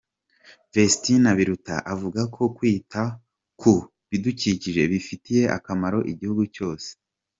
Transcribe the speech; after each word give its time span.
Visenti 0.73 1.31
Biruta 1.37 1.75
avuga 1.93 2.21
ko 2.35 2.43
kwita 2.57 3.01
ku 3.59 3.73
bidukikije 4.09 4.81
bifitiye 4.91 5.43
akamaro 5.57 5.99
igihugu 6.11 6.43
cyose. 6.55 6.89